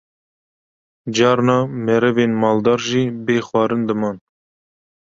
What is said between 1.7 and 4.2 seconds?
merivên maldar jî bê xwarin diman